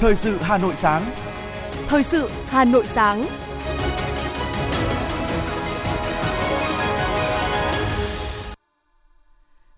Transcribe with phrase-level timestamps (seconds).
[0.00, 1.10] Thời sự Hà Nội sáng.
[1.86, 3.26] Thời sự Hà Nội sáng.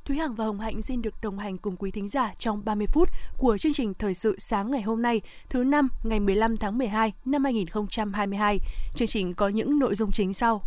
[0.04, 2.86] Thúy Hằng và Hồng Hạnh xin được đồng hành cùng quý thính giả trong 30
[2.86, 3.08] phút
[3.38, 5.20] của chương trình Thời sự sáng ngày hôm nay,
[5.50, 8.58] thứ năm ngày 15 tháng 12 năm 2022.
[8.94, 10.62] Chương trình có những nội dung chính sau.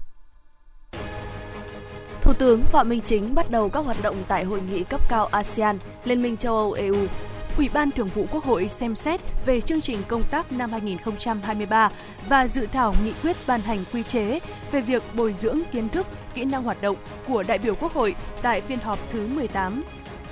[2.22, 5.26] Thủ tướng Phạm Minh Chính bắt đầu các hoạt động tại hội nghị cấp cao
[5.26, 7.08] ASEAN, Liên minh châu Âu EU.
[7.58, 11.90] Ủy ban Thường vụ Quốc hội xem xét về chương trình công tác năm 2023
[12.30, 14.40] và dự thảo nghị quyết ban hành quy chế
[14.72, 16.96] về việc bồi dưỡng kiến thức, kỹ năng hoạt động
[17.28, 19.84] của đại biểu Quốc hội tại phiên họp thứ 18.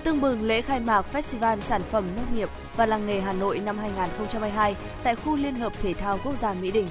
[0.03, 3.59] Tương bừng lễ khai mạc Festival Sản phẩm Nông nghiệp và Làng nghề Hà Nội
[3.59, 6.87] năm 2022 tại khu Liên hợp Thể thao Quốc gia Mỹ Đình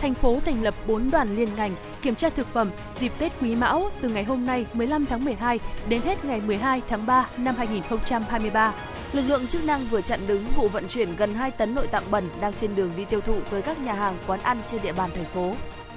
[0.00, 3.54] thành phố thành lập 4 đoàn liên ngành kiểm tra thực phẩm dịp Tết Quý
[3.54, 7.54] Mão từ ngày hôm nay 15 tháng 12 đến hết ngày 12 tháng 3 năm
[7.58, 8.74] 2023.
[9.12, 12.10] Lực lượng chức năng vừa chặn đứng vụ vận chuyển gần 2 tấn nội tạng
[12.10, 14.92] bẩn đang trên đường đi tiêu thụ tới các nhà hàng quán ăn trên địa
[14.92, 15.54] bàn thành phố.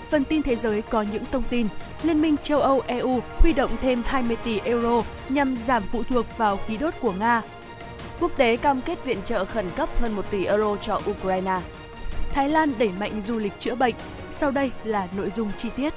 [0.10, 1.68] Phần tin thế giới có những thông tin.
[2.04, 6.26] Liên minh châu Âu EU huy động thêm 20 tỷ euro nhằm giảm phụ thuộc
[6.38, 7.42] vào khí đốt của Nga.
[8.20, 11.60] Quốc tế cam kết viện trợ khẩn cấp hơn 1 tỷ euro cho Ukraine.
[12.34, 13.96] Thái Lan đẩy mạnh du lịch chữa bệnh.
[14.32, 15.94] Sau đây là nội dung chi tiết.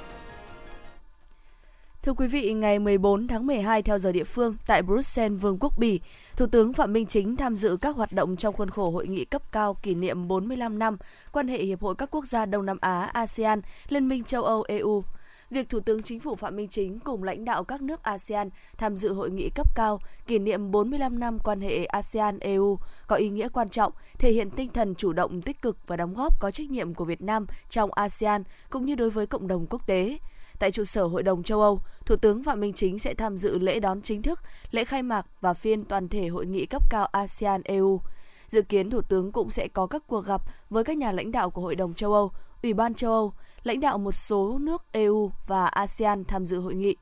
[2.03, 5.77] Thưa quý vị, ngày 14 tháng 12 theo giờ địa phương tại Bruxelles, Vương quốc
[5.77, 5.99] Bỉ,
[6.35, 9.25] Thủ tướng Phạm Minh Chính tham dự các hoạt động trong khuôn khổ hội nghị
[9.25, 10.97] cấp cao kỷ niệm 45 năm
[11.31, 14.63] quan hệ Hiệp hội các quốc gia Đông Nam Á ASEAN, Liên minh châu Âu
[14.67, 15.03] EU
[15.49, 18.97] việc Thủ tướng Chính phủ Phạm Minh Chính cùng lãnh đạo các nước ASEAN tham
[18.97, 23.49] dự hội nghị cấp cao kỷ niệm 45 năm quan hệ ASEAN-EU có ý nghĩa
[23.49, 26.69] quan trọng, thể hiện tinh thần chủ động tích cực và đóng góp có trách
[26.69, 30.17] nhiệm của Việt Nam trong ASEAN cũng như đối với cộng đồng quốc tế.
[30.59, 33.57] Tại trụ sở Hội đồng châu Âu, Thủ tướng Phạm Minh Chính sẽ tham dự
[33.57, 34.39] lễ đón chính thức,
[34.71, 37.99] lễ khai mạc và phiên toàn thể hội nghị cấp cao ASEAN-EU.
[38.47, 41.49] Dự kiến Thủ tướng cũng sẽ có các cuộc gặp với các nhà lãnh đạo
[41.49, 42.31] của Hội đồng châu Âu,
[42.63, 43.33] Ủy ban châu Âu,
[43.63, 46.95] lãnh đạo một số nước EU và ASEAN tham dự hội nghị.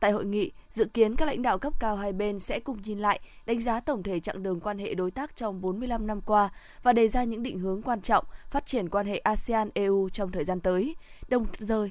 [0.00, 2.98] Tại hội nghị, dự kiến các lãnh đạo cấp cao hai bên sẽ cùng nhìn
[2.98, 6.48] lại, đánh giá tổng thể chặng đường quan hệ đối tác trong 45 năm qua
[6.82, 10.44] và đề ra những định hướng quan trọng phát triển quan hệ ASEAN-EU trong thời
[10.44, 10.96] gian tới.
[11.28, 11.90] Đồng thời,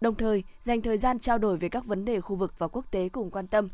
[0.00, 2.84] đồng thời dành thời gian trao đổi về các vấn đề khu vực và quốc
[2.90, 3.68] tế cùng quan tâm.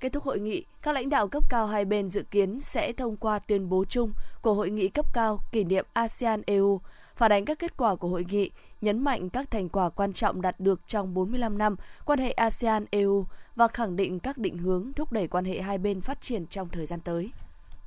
[0.00, 3.16] Kết thúc hội nghị, các lãnh đạo cấp cao hai bên dự kiến sẽ thông
[3.16, 6.80] qua tuyên bố chung của hội nghị cấp cao kỷ niệm ASEAN-EU
[7.16, 10.42] phản ánh các kết quả của hội nghị, nhấn mạnh các thành quả quan trọng
[10.42, 13.24] đạt được trong 45 năm quan hệ ASEAN-EU
[13.56, 16.68] và khẳng định các định hướng thúc đẩy quan hệ hai bên phát triển trong
[16.68, 17.30] thời gian tới.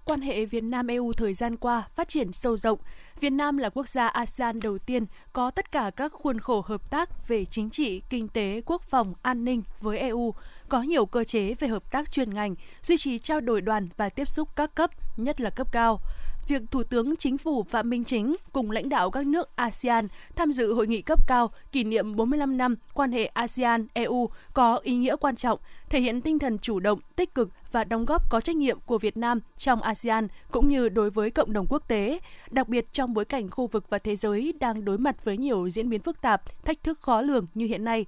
[0.08, 2.80] Quan hệ Việt Nam EU thời gian qua phát triển sâu rộng.
[3.20, 6.90] Việt Nam là quốc gia ASEAN đầu tiên có tất cả các khuôn khổ hợp
[6.90, 10.34] tác về chính trị, kinh tế, quốc phòng, an ninh với EU,
[10.70, 14.10] có nhiều cơ chế về hợp tác chuyên ngành, duy trì trao đổi đoàn và
[14.10, 16.00] tiếp xúc các cấp, nhất là cấp cao
[16.48, 20.52] việc Thủ tướng Chính phủ Phạm Minh Chính cùng lãnh đạo các nước ASEAN tham
[20.52, 25.16] dự hội nghị cấp cao kỷ niệm 45 năm quan hệ ASEAN-EU có ý nghĩa
[25.16, 25.60] quan trọng,
[25.90, 28.98] thể hiện tinh thần chủ động, tích cực và đóng góp có trách nhiệm của
[28.98, 32.20] Việt Nam trong ASEAN cũng như đối với cộng đồng quốc tế,
[32.50, 35.70] đặc biệt trong bối cảnh khu vực và thế giới đang đối mặt với nhiều
[35.70, 38.06] diễn biến phức tạp, thách thức khó lường như hiện nay.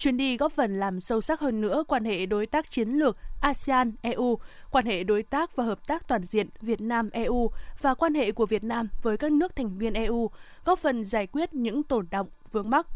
[0.00, 3.16] Chuyến đi góp phần làm sâu sắc hơn nữa quan hệ đối tác chiến lược
[3.40, 4.38] ASEAN-EU,
[4.70, 7.50] quan hệ đối tác và hợp tác toàn diện Việt Nam-EU
[7.80, 10.30] và quan hệ của Việt Nam với các nước thành viên EU,
[10.64, 12.86] góp phần giải quyết những tồn động vướng mắc.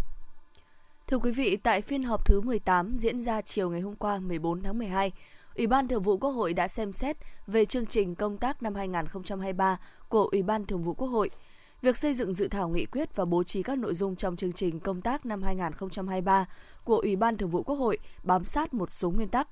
[1.06, 4.62] Thưa quý vị, tại phiên họp thứ 18 diễn ra chiều ngày hôm qua 14
[4.62, 5.12] tháng 12,
[5.54, 7.16] Ủy ban Thường vụ Quốc hội đã xem xét
[7.47, 9.78] về chương trình công tác năm 2023
[10.09, 11.31] của Ủy ban Thường vụ Quốc hội–
[11.84, 14.53] Việc xây dựng dự thảo nghị quyết và bố trí các nội dung trong chương
[14.53, 16.47] trình công tác năm 2023
[16.84, 19.49] của Ủy ban Thường vụ Quốc hội bám sát một số nguyên tắc,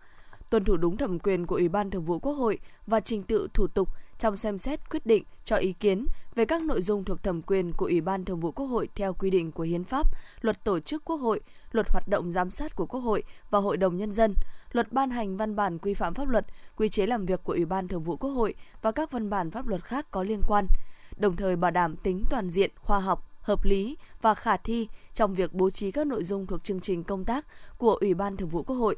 [0.50, 3.48] tuân thủ đúng thẩm quyền của Ủy ban Thường vụ Quốc hội và trình tự
[3.54, 3.88] thủ tục
[4.18, 7.72] trong xem xét quyết định cho ý kiến về các nội dung thuộc thẩm quyền
[7.72, 10.06] của Ủy ban Thường vụ Quốc hội theo quy định của Hiến pháp,
[10.40, 11.40] Luật Tổ chức Quốc hội,
[11.72, 14.34] Luật Hoạt động giám sát của Quốc hội và Hội đồng Nhân dân,
[14.72, 16.46] Luật ban hành văn bản quy phạm pháp luật,
[16.76, 19.50] quy chế làm việc của Ủy ban Thường vụ Quốc hội và các văn bản
[19.50, 20.66] pháp luật khác có liên quan–
[21.16, 25.34] đồng thời bảo đảm tính toàn diện, khoa học, hợp lý và khả thi trong
[25.34, 27.46] việc bố trí các nội dung thuộc chương trình công tác
[27.78, 28.96] của Ủy ban Thường vụ Quốc hội.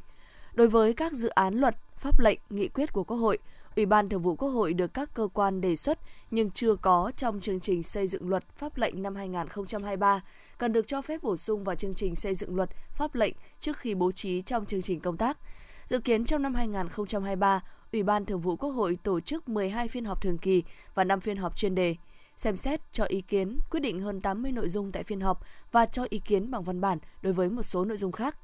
[0.54, 3.38] Đối với các dự án luật, pháp lệnh, nghị quyết của Quốc hội,
[3.76, 5.98] Ủy ban Thường vụ Quốc hội được các cơ quan đề xuất
[6.30, 10.20] nhưng chưa có trong chương trình xây dựng luật pháp lệnh năm 2023,
[10.58, 13.76] cần được cho phép bổ sung vào chương trình xây dựng luật pháp lệnh trước
[13.76, 15.38] khi bố trí trong chương trình công tác.
[15.86, 17.60] Dự kiến trong năm 2023,
[17.94, 20.62] Ủy ban Thường vụ Quốc hội tổ chức 12 phiên họp thường kỳ
[20.94, 21.96] và 5 phiên họp chuyên đề
[22.36, 25.40] xem xét cho ý kiến quyết định hơn 80 nội dung tại phiên họp
[25.72, 28.38] và cho ý kiến bằng văn bản đối với một số nội dung khác.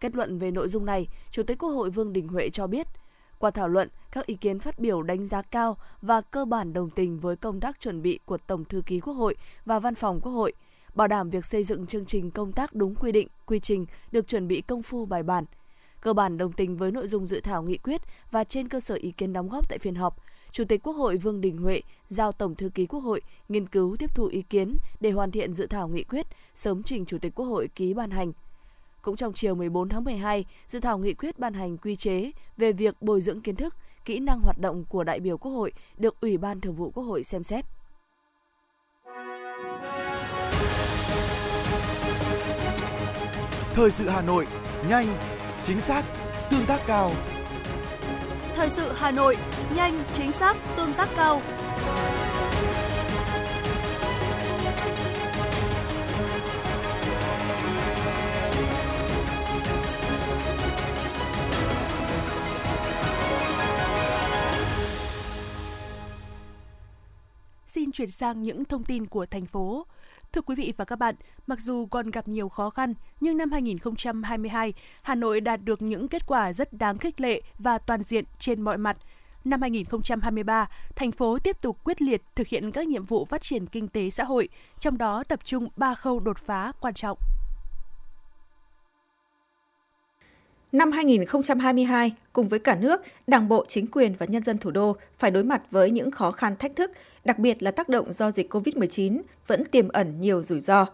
[0.00, 2.86] Kết luận về nội dung này, Chủ tịch Quốc hội Vương Đình Huệ cho biết,
[3.38, 6.90] Qua thảo luận, các ý kiến phát biểu đánh giá cao và cơ bản đồng
[6.90, 10.20] tình với công tác chuẩn bị của Tổng thư ký Quốc hội và Văn phòng
[10.20, 10.52] Quốc hội,
[10.94, 14.28] bảo đảm việc xây dựng chương trình công tác đúng quy định, quy trình được
[14.28, 15.44] chuẩn bị công phu bài bản.
[16.00, 18.94] Cơ bản đồng tình với nội dung dự thảo nghị quyết và trên cơ sở
[18.94, 20.16] ý kiến đóng góp tại phiên họp,
[20.52, 23.96] Chủ tịch Quốc hội Vương Đình Huệ giao Tổng thư ký Quốc hội nghiên cứu
[23.98, 27.34] tiếp thu ý kiến để hoàn thiện dự thảo nghị quyết, sớm trình Chủ tịch
[27.34, 28.32] Quốc hội ký ban hành.
[29.02, 32.72] Cũng trong chiều 14 tháng 12, dự thảo nghị quyết ban hành quy chế về
[32.72, 36.20] việc bồi dưỡng kiến thức, kỹ năng hoạt động của đại biểu Quốc hội được
[36.20, 37.64] Ủy ban Thường vụ Quốc hội xem xét.
[43.74, 44.46] Thời sự Hà Nội,
[44.88, 45.35] nhanh,
[45.66, 46.04] chính xác,
[46.50, 47.10] tương tác cao.
[48.54, 49.36] Thời sự Hà Nội,
[49.76, 51.42] nhanh, chính xác, tương tác cao.
[67.66, 69.86] Xin chuyển sang những thông tin của thành phố.
[70.36, 71.14] Thưa quý vị và các bạn,
[71.46, 76.08] mặc dù còn gặp nhiều khó khăn, nhưng năm 2022, Hà Nội đạt được những
[76.08, 78.96] kết quả rất đáng khích lệ và toàn diện trên mọi mặt.
[79.44, 83.66] Năm 2023, thành phố tiếp tục quyết liệt thực hiện các nhiệm vụ phát triển
[83.66, 84.48] kinh tế xã hội,
[84.80, 87.18] trong đó tập trung 3 khâu đột phá quan trọng.
[90.76, 94.96] Năm 2022, cùng với cả nước, Đảng bộ, chính quyền và nhân dân thủ đô
[95.18, 96.90] phải đối mặt với những khó khăn thách thức,
[97.24, 100.86] đặc biệt là tác động do dịch COVID-19 vẫn tiềm ẩn nhiều rủi ro.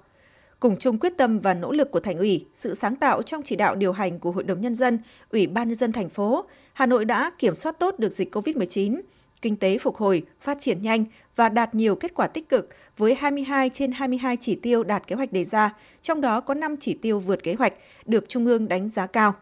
[0.61, 3.57] Cùng chung quyết tâm và nỗ lực của thành ủy, sự sáng tạo trong chỉ
[3.57, 4.99] đạo điều hành của Hội đồng nhân dân,
[5.31, 9.01] Ủy ban nhân dân thành phố, Hà Nội đã kiểm soát tốt được dịch COVID-19,
[9.43, 11.05] kinh tế phục hồi, phát triển nhanh
[11.37, 15.17] và đạt nhiều kết quả tích cực với 22 trên 22 chỉ tiêu đạt kế
[15.17, 17.75] hoạch đề ra, trong đó có 5 chỉ tiêu vượt kế hoạch,
[18.07, 19.35] được Trung ương đánh giá cao.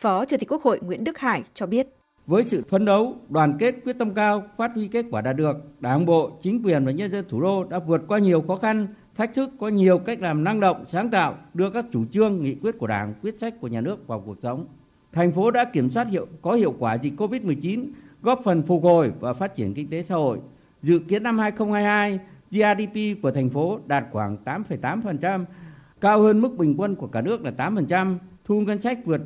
[0.00, 1.88] Phó Chủ tịch Quốc hội Nguyễn Đức Hải cho biết.
[2.26, 5.56] Với sự phấn đấu, đoàn kết, quyết tâm cao, phát huy kết quả đạt được,
[5.80, 8.86] Đảng bộ, chính quyền và nhân dân thủ đô đã vượt qua nhiều khó khăn,
[9.16, 12.54] thách thức có nhiều cách làm năng động, sáng tạo, đưa các chủ trương, nghị
[12.54, 14.66] quyết của Đảng, quyết sách của nhà nước vào cuộc sống.
[15.12, 17.86] Thành phố đã kiểm soát hiệu có hiệu quả dịch Covid-19,
[18.22, 20.38] góp phần phục hồi và phát triển kinh tế xã hội.
[20.82, 22.18] Dự kiến năm 2022,
[22.50, 25.44] GDP của thành phố đạt khoảng 8,8%,
[26.00, 29.20] cao hơn mức bình quân của cả nước là 8%, thu ngân sách vượt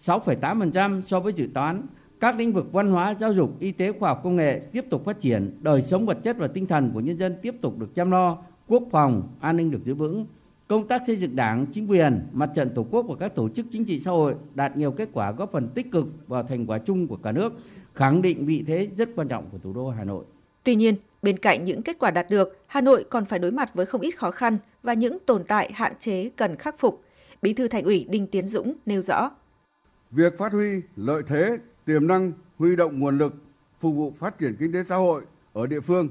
[0.00, 1.82] 6,8% so với dự toán.
[2.20, 5.04] Các lĩnh vực văn hóa, giáo dục, y tế, khoa học công nghệ tiếp tục
[5.04, 7.94] phát triển, đời sống vật chất và tinh thần của nhân dân tiếp tục được
[7.94, 8.38] chăm lo,
[8.68, 10.26] quốc phòng, an ninh được giữ vững.
[10.68, 13.66] Công tác xây dựng Đảng, chính quyền, mặt trận Tổ quốc và các tổ chức
[13.72, 16.78] chính trị xã hội đạt nhiều kết quả góp phần tích cực vào thành quả
[16.78, 17.52] chung của cả nước,
[17.94, 20.24] khẳng định vị thế rất quan trọng của thủ đô Hà Nội.
[20.64, 23.74] Tuy nhiên, bên cạnh những kết quả đạt được, Hà Nội còn phải đối mặt
[23.74, 27.02] với không ít khó khăn và những tồn tại hạn chế cần khắc phục.
[27.42, 29.30] Bí thư Thành ủy Đinh Tiến Dũng nêu rõ.
[30.10, 33.34] Việc phát huy lợi thế, tiềm năng, huy động nguồn lực
[33.80, 36.08] phục vụ phát triển kinh tế xã hội ở địa phương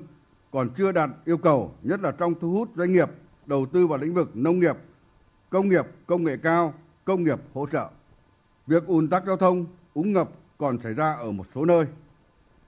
[0.52, 3.10] còn chưa đạt yêu cầu, nhất là trong thu hút doanh nghiệp
[3.46, 4.78] đầu tư vào lĩnh vực nông nghiệp,
[5.50, 6.74] công nghiệp, công nghệ cao,
[7.06, 7.90] công nghiệp hỗ trợ.
[8.68, 11.86] Việc ùn tắc giao thông, úng ngập còn xảy ra ở một số nơi.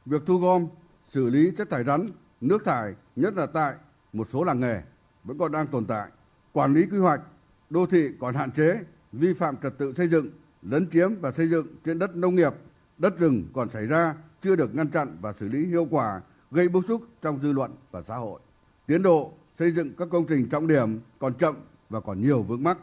[0.06, 0.68] Việc thu gom,
[1.10, 2.10] xử lý chất thải rắn,
[2.42, 3.74] nước thải, nhất là tại
[4.14, 4.82] một số làng nghề
[5.24, 6.12] vẫn còn đang tồn tại.
[6.52, 7.22] Quản lý quy hoạch,
[7.70, 8.80] đô thị còn hạn chế,
[9.12, 10.28] vi phạm trật tự xây dựng,
[10.62, 12.54] lấn chiếm và xây dựng trên đất nông nghiệp,
[12.98, 16.70] đất rừng còn xảy ra chưa được ngăn chặn và xử lý hiệu quả, gây
[16.70, 18.40] bức xúc trong dư luận và xã hội.
[18.86, 21.56] Tiến độ xây dựng các công trình trọng điểm còn chậm
[21.90, 22.78] và còn nhiều vướng mắc.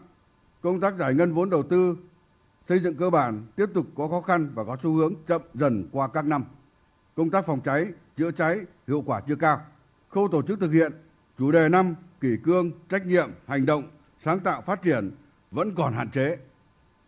[0.61, 1.97] Công tác giải ngân vốn đầu tư
[2.69, 5.89] xây dựng cơ bản tiếp tục có khó khăn và có xu hướng chậm dần
[5.93, 6.45] qua các năm.
[7.17, 9.61] Công tác phòng cháy, chữa cháy hiệu quả chưa cao.
[10.09, 10.93] Khâu tổ chức thực hiện
[11.39, 13.91] chủ đề năm kỷ cương, trách nhiệm, hành động,
[14.25, 15.11] sáng tạo phát triển
[15.51, 16.39] vẫn còn hạn chế.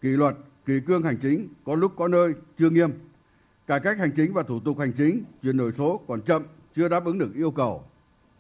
[0.01, 0.37] Kỷ luật,
[0.67, 2.91] kỳ cương hành chính có lúc có nơi chưa nghiêm.
[3.67, 6.43] Cải cách hành chính và thủ tục hành chính chuyển đổi số còn chậm,
[6.75, 7.85] chưa đáp ứng được yêu cầu.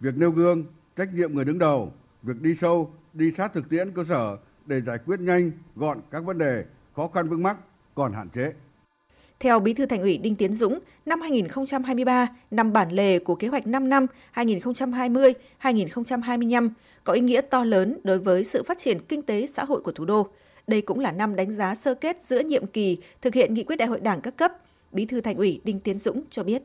[0.00, 0.64] Việc nêu gương,
[0.96, 4.36] trách nhiệm người đứng đầu, việc đi sâu, đi sát thực tiễn cơ sở
[4.66, 6.64] để giải quyết nhanh, gọn các vấn đề
[6.96, 7.56] khó khăn vướng mắc
[7.94, 8.52] còn hạn chế.
[9.40, 13.48] Theo Bí thư Thành ủy Đinh Tiến Dũng, năm 2023, năm bản lề của kế
[13.48, 16.70] hoạch 5 năm 2020-2025
[17.04, 19.92] có ý nghĩa to lớn đối với sự phát triển kinh tế xã hội của
[19.92, 20.28] thủ đô.
[20.70, 23.76] Đây cũng là năm đánh giá sơ kết giữa nhiệm kỳ thực hiện nghị quyết
[23.76, 24.52] đại hội đảng các cấp.
[24.92, 26.62] Bí thư Thành ủy Đinh Tiến Dũng cho biết.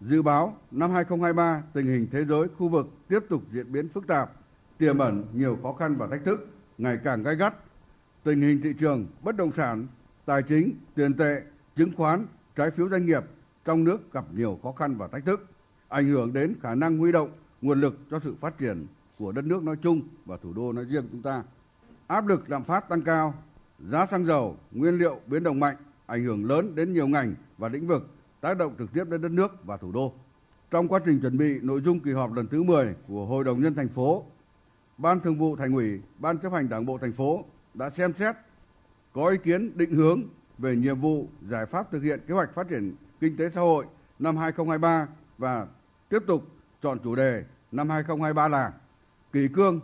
[0.00, 4.06] Dự báo năm 2023 tình hình thế giới, khu vực tiếp tục diễn biến phức
[4.06, 4.32] tạp,
[4.78, 6.46] tiềm ẩn nhiều khó khăn và thách thức
[6.78, 7.54] ngày càng gay gắt.
[8.24, 9.86] Tình hình thị trường bất động sản,
[10.26, 11.42] tài chính, tiền tệ,
[11.76, 12.26] chứng khoán,
[12.56, 13.22] trái phiếu doanh nghiệp
[13.64, 15.46] trong nước gặp nhiều khó khăn và thách thức,
[15.88, 17.30] ảnh hưởng đến khả năng huy động
[17.62, 18.86] nguồn lực cho sự phát triển
[19.18, 21.42] của đất nước nói chung và thủ đô nói riêng chúng ta.
[22.06, 23.34] Áp lực lạm phát tăng cao,
[23.78, 27.68] giá xăng dầu, nguyên liệu biến động mạnh, ảnh hưởng lớn đến nhiều ngành và
[27.68, 28.10] lĩnh vực
[28.40, 30.12] tác động trực tiếp đến đất nước và thủ đô.
[30.70, 33.60] Trong quá trình chuẩn bị nội dung kỳ họp lần thứ 10 của Hội đồng
[33.60, 34.24] nhân thành phố,
[34.98, 37.44] Ban Thường vụ Thành ủy, Ban chấp hành Đảng bộ thành phố
[37.74, 38.36] đã xem xét
[39.12, 40.22] có ý kiến định hướng
[40.58, 43.86] về nhiệm vụ giải pháp thực hiện kế hoạch phát triển kinh tế xã hội
[44.18, 45.08] năm 2023
[45.38, 45.66] và
[46.08, 46.42] tiếp tục
[46.82, 48.72] chọn chủ đề năm 2023 là
[49.32, 49.80] kỳ cương,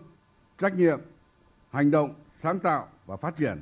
[0.59, 1.01] trách nhiệm,
[1.73, 3.61] hành động, sáng tạo và phát triển.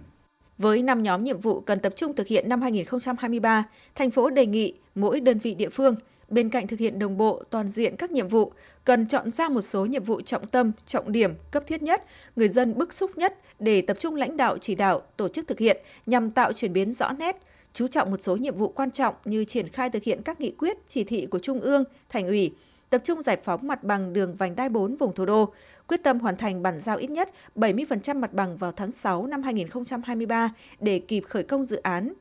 [0.59, 3.65] Với 5 nhóm nhiệm vụ cần tập trung thực hiện năm 2023,
[3.95, 5.95] thành phố đề nghị mỗi đơn vị địa phương
[6.29, 8.53] bên cạnh thực hiện đồng bộ toàn diện các nhiệm vụ,
[8.85, 12.05] cần chọn ra một số nhiệm vụ trọng tâm, trọng điểm, cấp thiết nhất,
[12.37, 15.59] người dân bức xúc nhất để tập trung lãnh đạo chỉ đạo, tổ chức thực
[15.59, 15.77] hiện
[16.07, 17.37] nhằm tạo chuyển biến rõ nét,
[17.73, 20.51] chú trọng một số nhiệm vụ quan trọng như triển khai thực hiện các nghị
[20.51, 22.55] quyết, chỉ thị của Trung ương, Thành ủy,
[22.91, 25.53] tập trung giải phóng mặt bằng đường vành đai 4 vùng thủ đô,
[25.87, 29.43] quyết tâm hoàn thành bản giao ít nhất 70% mặt bằng vào tháng 6 năm
[29.43, 32.13] 2023 để kịp khởi công dự án.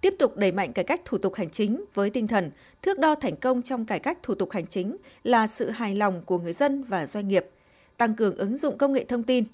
[0.00, 2.50] Tiếp tục đẩy mạnh cải cách thủ tục hành chính với tinh thần
[2.82, 6.22] thước đo thành công trong cải cách thủ tục hành chính là sự hài lòng
[6.26, 7.46] của người dân và doanh nghiệp,
[7.96, 9.44] tăng cường ứng dụng công nghệ thông tin,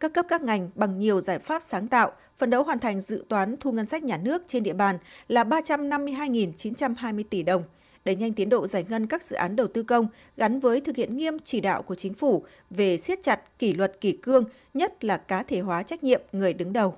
[0.00, 3.24] các cấp các ngành bằng nhiều giải pháp sáng tạo, phấn đấu hoàn thành dự
[3.28, 7.62] toán thu ngân sách nhà nước trên địa bàn là 352.920 tỷ đồng,
[8.04, 10.06] đẩy nhanh tiến độ giải ngân các dự án đầu tư công
[10.36, 14.00] gắn với thực hiện nghiêm chỉ đạo của chính phủ về siết chặt kỷ luật
[14.00, 14.44] kỷ cương,
[14.74, 16.96] nhất là cá thể hóa trách nhiệm người đứng đầu.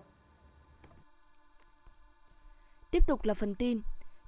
[2.91, 3.81] Tiếp tục là phần tin.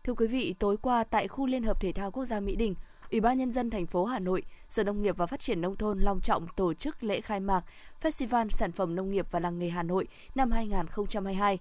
[0.04, 2.74] Thưa quý vị, tối qua tại khu Liên hợp Thể thao Quốc gia Mỹ Đình,
[3.10, 5.76] Ủy ban nhân dân thành phố Hà Nội, Sở Nông nghiệp và Phát triển nông
[5.76, 7.64] thôn long trọng tổ chức lễ khai mạc
[8.02, 11.58] Festival sản phẩm nông nghiệp và làng nghề Hà Nội năm 2022.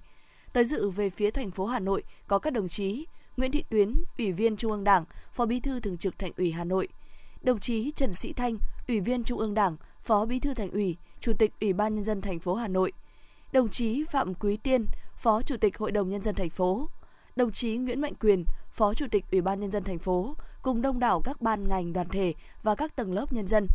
[0.53, 3.05] Tới dự về phía thành phố Hà Nội có các đồng chí
[3.38, 6.51] Nguyễn Thị Tuyến, Ủy viên Trung ương Đảng, Phó Bí thư Thường trực Thành ủy
[6.51, 6.88] Hà Nội,
[7.42, 10.98] đồng chí Trần Sĩ Thanh, Ủy viên Trung ương Đảng, Phó Bí thư Thành ủy,
[11.20, 12.92] Chủ tịch Ủy ban nhân dân thành phố Hà Nội,
[13.51, 16.89] đồng chí Phạm Quý Tiên, Phó Chủ tịch Hội đồng nhân dân thành phố,
[17.36, 20.82] đồng chí Nguyễn Mạnh Quyền, Phó Chủ tịch Ủy ban nhân dân thành phố cùng
[20.82, 23.68] đông đảo các ban ngành đoàn thể và các tầng lớp nhân dân.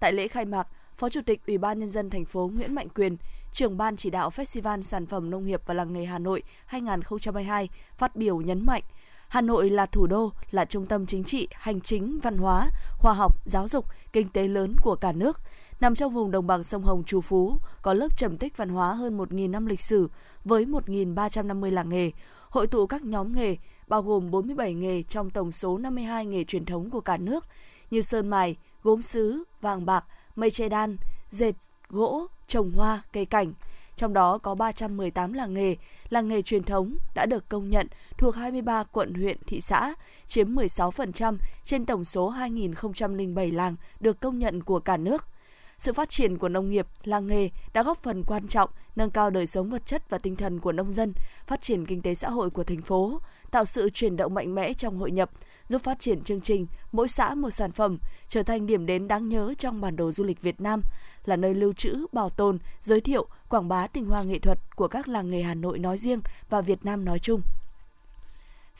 [0.00, 2.88] Tại lễ khai mạc, Phó Chủ tịch Ủy ban nhân dân thành phố Nguyễn Mạnh
[2.88, 3.16] Quyền,
[3.52, 7.68] trưởng ban chỉ đạo Festival sản phẩm nông nghiệp và làng nghề Hà Nội 2022
[7.96, 8.82] phát biểu nhấn mạnh
[9.30, 13.12] Hà Nội là thủ đô, là trung tâm chính trị, hành chính, văn hóa, khoa
[13.12, 15.40] học, giáo dục, kinh tế lớn của cả nước.
[15.80, 18.94] Nằm trong vùng đồng bằng sông Hồng Trù Phú, có lớp trầm tích văn hóa
[18.94, 20.08] hơn 1.000 năm lịch sử
[20.44, 22.10] với 1.350 làng nghề,
[22.48, 23.56] hội tụ các nhóm nghề,
[23.88, 27.44] bao gồm 47 nghề trong tổng số 52 nghề truyền thống của cả nước
[27.90, 30.04] như sơn mài, gốm sứ, vàng bạc,
[30.36, 30.96] mây che đan,
[31.30, 31.52] dệt,
[31.88, 33.52] gỗ, trồng hoa, cây cảnh.
[34.00, 35.76] Trong đó có 318 làng nghề,
[36.08, 37.86] làng nghề truyền thống đã được công nhận
[38.18, 39.94] thuộc 23 quận huyện thị xã,
[40.26, 45.26] chiếm 16% trên tổng số 2.007 làng được công nhận của cả nước–
[45.80, 49.30] sự phát triển của nông nghiệp, làng nghề đã góp phần quan trọng nâng cao
[49.30, 51.12] đời sống vật chất và tinh thần của nông dân,
[51.46, 53.20] phát triển kinh tế xã hội của thành phố,
[53.50, 55.30] tạo sự chuyển động mạnh mẽ trong hội nhập,
[55.68, 59.28] giúp phát triển chương trình mỗi xã một sản phẩm trở thành điểm đến đáng
[59.28, 60.82] nhớ trong bản đồ du lịch Việt Nam,
[61.24, 64.88] là nơi lưu trữ, bảo tồn, giới thiệu, quảng bá tinh hoa nghệ thuật của
[64.88, 66.20] các làng nghề Hà Nội nói riêng
[66.50, 67.42] và Việt Nam nói chung.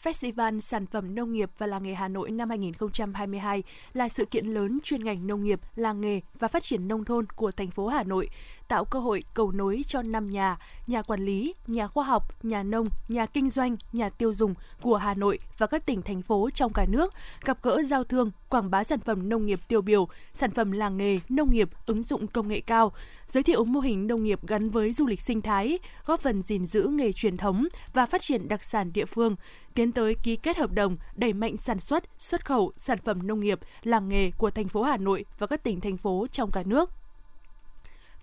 [0.03, 4.47] Festival Sản phẩm Nông nghiệp và Làng nghề Hà Nội năm 2022 là sự kiện
[4.47, 7.87] lớn chuyên ngành nông nghiệp, làng nghề và phát triển nông thôn của thành phố
[7.87, 8.29] Hà Nội,
[8.71, 12.63] tạo cơ hội cầu nối cho năm nhà, nhà quản lý, nhà khoa học, nhà
[12.63, 16.51] nông, nhà kinh doanh, nhà tiêu dùng của Hà Nội và các tỉnh thành phố
[16.55, 20.09] trong cả nước, gặp gỡ giao thương, quảng bá sản phẩm nông nghiệp tiêu biểu,
[20.33, 22.93] sản phẩm làng nghề, nông nghiệp ứng dụng công nghệ cao,
[23.27, 26.67] giới thiệu mô hình nông nghiệp gắn với du lịch sinh thái, góp phần gìn
[26.67, 29.37] giữ nghề truyền thống và phát triển đặc sản địa phương,
[29.75, 33.41] tiến tới ký kết hợp đồng đẩy mạnh sản xuất, xuất khẩu sản phẩm nông
[33.41, 36.63] nghiệp, làng nghề của thành phố Hà Nội và các tỉnh thành phố trong cả
[36.67, 36.91] nước.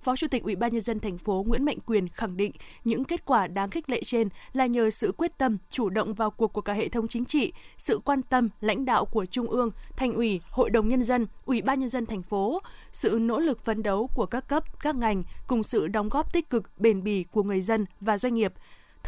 [0.07, 2.51] Phó Chủ tịch Ủy ban nhân dân thành phố Nguyễn Mạnh Quyền khẳng định
[2.83, 6.31] những kết quả đáng khích lệ trên là nhờ sự quyết tâm, chủ động vào
[6.31, 9.71] cuộc của cả hệ thống chính trị, sự quan tâm, lãnh đạo của Trung ương,
[9.95, 12.61] Thành ủy, Hội đồng nhân dân, Ủy ban nhân dân thành phố,
[12.91, 16.49] sự nỗ lực phấn đấu của các cấp, các ngành cùng sự đóng góp tích
[16.49, 18.53] cực, bền bỉ của người dân và doanh nghiệp.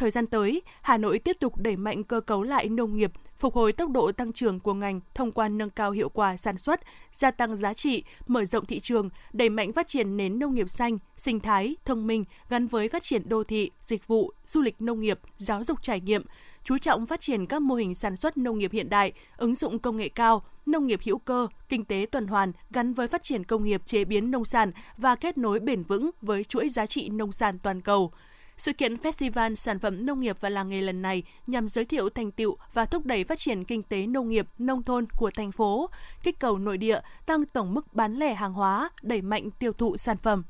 [0.00, 3.54] Thời gian tới, Hà Nội tiếp tục đẩy mạnh cơ cấu lại nông nghiệp, phục
[3.54, 6.80] hồi tốc độ tăng trưởng của ngành thông qua nâng cao hiệu quả sản xuất,
[7.12, 10.70] gia tăng giá trị, mở rộng thị trường, đẩy mạnh phát triển nền nông nghiệp
[10.70, 14.82] xanh, sinh thái, thông minh gắn với phát triển đô thị, dịch vụ, du lịch
[14.82, 16.22] nông nghiệp, giáo dục trải nghiệm,
[16.64, 19.78] chú trọng phát triển các mô hình sản xuất nông nghiệp hiện đại, ứng dụng
[19.78, 23.44] công nghệ cao, nông nghiệp hữu cơ, kinh tế tuần hoàn gắn với phát triển
[23.44, 27.08] công nghiệp chế biến nông sản và kết nối bền vững với chuỗi giá trị
[27.08, 28.12] nông sản toàn cầu.
[28.60, 32.08] Sự kiện Festival Sản phẩm Nông nghiệp và Làng nghề lần này nhằm giới thiệu
[32.08, 35.52] thành tựu và thúc đẩy phát triển kinh tế nông nghiệp, nông thôn của thành
[35.52, 35.90] phố,
[36.22, 39.96] kích cầu nội địa, tăng tổng mức bán lẻ hàng hóa, đẩy mạnh tiêu thụ
[39.96, 40.42] sản phẩm.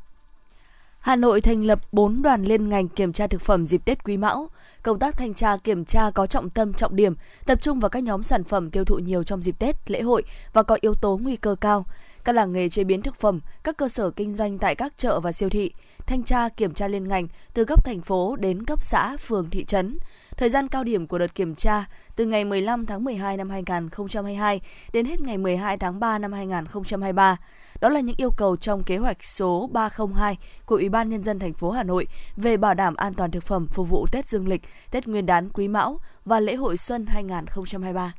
[1.00, 4.16] Hà Nội thành lập 4 đoàn liên ngành kiểm tra thực phẩm dịp Tết Quý
[4.16, 4.50] Mão.
[4.82, 7.14] Công tác thanh tra kiểm tra có trọng tâm trọng điểm,
[7.46, 10.22] tập trung vào các nhóm sản phẩm tiêu thụ nhiều trong dịp Tết, lễ hội
[10.52, 11.84] và có yếu tố nguy cơ cao
[12.24, 15.20] các làng nghề chế biến thực phẩm, các cơ sở kinh doanh tại các chợ
[15.20, 15.72] và siêu thị,
[16.06, 19.64] thanh tra kiểm tra liên ngành từ cấp thành phố đến cấp xã, phường, thị
[19.64, 19.98] trấn.
[20.36, 21.84] Thời gian cao điểm của đợt kiểm tra
[22.16, 24.60] từ ngày 15 tháng 12 năm 2022
[24.92, 27.36] đến hết ngày 12 tháng 3 năm 2023.
[27.80, 31.38] Đó là những yêu cầu trong kế hoạch số 302 của Ủy ban nhân dân
[31.38, 34.48] thành phố Hà Nội về bảo đảm an toàn thực phẩm phục vụ Tết Dương
[34.48, 38.12] lịch, Tết Nguyên đán Quý Mão và lễ hội xuân 2023.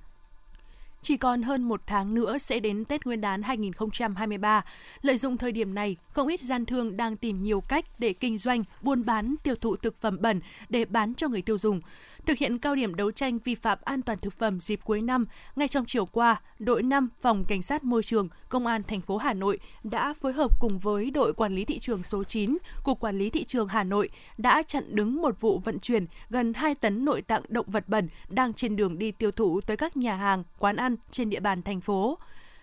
[1.03, 4.65] Chỉ còn hơn một tháng nữa sẽ đến Tết Nguyên đán 2023.
[5.01, 8.38] Lợi dụng thời điểm này, không ít gian thương đang tìm nhiều cách để kinh
[8.38, 10.39] doanh, buôn bán, tiêu thụ thực phẩm bẩn
[10.70, 11.81] để bán cho người tiêu dùng.
[12.25, 15.25] Thực hiện cao điểm đấu tranh vi phạm an toàn thực phẩm dịp cuối năm,
[15.56, 19.18] ngay trong chiều qua, đội 5 Phòng Cảnh sát Môi trường, Công an thành phố
[19.18, 23.00] Hà Nội đã phối hợp cùng với đội quản lý thị trường số 9, Cục
[23.00, 26.75] Quản lý Thị trường Hà Nội đã chặn đứng một vụ vận chuyển gần 2
[26.75, 30.16] tấn nội tạng động vật bẩn đang trên đường đi tiêu thụ tới các nhà
[30.16, 32.18] hàng, quán ăn trên địa bàn thành phố.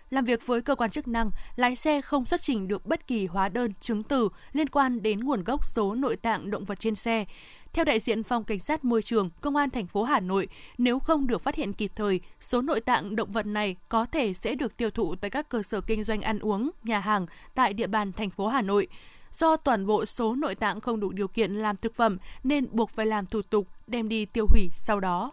[0.09, 3.25] Làm việc với cơ quan chức năng, lái xe không xuất trình được bất kỳ
[3.25, 6.95] hóa đơn, chứng từ liên quan đến nguồn gốc số nội tạng động vật trên
[6.95, 7.25] xe.
[7.73, 10.47] Theo đại diện Phòng Cảnh sát Môi trường, Công an thành phố Hà Nội,
[10.77, 14.33] nếu không được phát hiện kịp thời, số nội tạng động vật này có thể
[14.33, 17.25] sẽ được tiêu thụ tại các cơ sở kinh doanh ăn uống, nhà hàng
[17.55, 18.87] tại địa bàn thành phố Hà Nội.
[19.31, 22.89] Do toàn bộ số nội tạng không đủ điều kiện làm thực phẩm nên buộc
[22.89, 25.31] phải làm thủ tục đem đi tiêu hủy sau đó.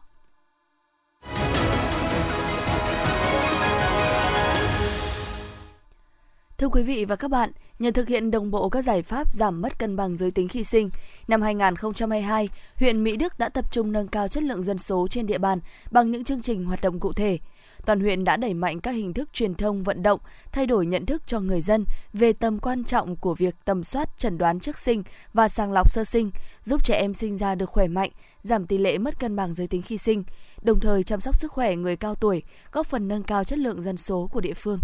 [6.59, 9.63] Thưa quý vị và các bạn, nhờ thực hiện đồng bộ các giải pháp giảm
[9.63, 10.91] mất cân bằng giới tính khi sinh,
[11.29, 15.27] năm 2022, huyện Mỹ Đức đã tập trung nâng cao chất lượng dân số trên
[15.27, 15.61] địa bàn
[15.91, 17.39] bằng những chương trình hoạt động cụ thể.
[17.87, 20.21] Toàn huyện đã đẩy mạnh các hình thức truyền thông vận động,
[20.53, 24.19] thay đổi nhận thức cho người dân về tầm quan trọng của việc tầm soát
[24.19, 25.03] chẩn đoán trước sinh
[25.35, 26.31] và sàng lọc sơ sinh,
[26.65, 28.11] giúp trẻ em sinh ra được khỏe mạnh,
[28.43, 30.25] giảm tỷ lệ mất cân bằng giới tính khi sinh,
[30.63, 33.83] đồng thời chăm sóc sức khỏe người cao tuổi, góp phần nâng cao chất lượng
[33.83, 34.79] dân số của địa phương.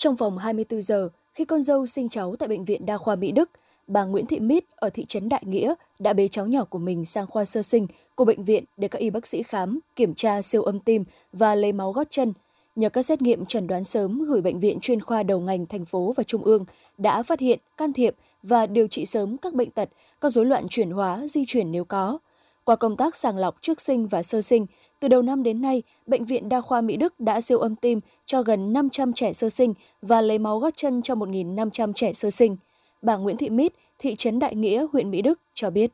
[0.00, 3.32] Trong vòng 24 giờ, khi con dâu sinh cháu tại Bệnh viện Đa khoa Mỹ
[3.32, 3.50] Đức,
[3.86, 7.04] bà Nguyễn Thị Mít ở thị trấn Đại Nghĩa đã bế cháu nhỏ của mình
[7.04, 10.42] sang khoa sơ sinh của bệnh viện để các y bác sĩ khám, kiểm tra
[10.42, 12.32] siêu âm tim và lấy máu gót chân.
[12.76, 15.84] Nhờ các xét nghiệm chẩn đoán sớm gửi bệnh viện chuyên khoa đầu ngành thành
[15.84, 16.64] phố và trung ương
[16.98, 19.88] đã phát hiện, can thiệp và điều trị sớm các bệnh tật,
[20.20, 22.18] có rối loạn chuyển hóa, di chuyển nếu có.
[22.64, 24.66] Qua công tác sàng lọc trước sinh và sơ sinh,
[25.00, 28.00] từ đầu năm đến nay, Bệnh viện Đa khoa Mỹ Đức đã siêu âm tim
[28.26, 32.30] cho gần 500 trẻ sơ sinh và lấy máu gót chân cho 1.500 trẻ sơ
[32.30, 32.56] sinh.
[33.02, 35.90] Bà Nguyễn Thị Mít, thị trấn Đại Nghĩa, huyện Mỹ Đức cho biết.